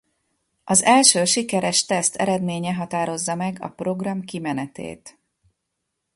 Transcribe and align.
Az 0.63 0.83
első 0.83 1.23
sikeres 1.25 1.85
teszt 1.85 2.15
eredménye 2.15 2.73
határozza 2.73 3.35
meg 3.35 3.57
a 3.61 3.67
program 3.69 4.21
kimenetét. 4.21 5.19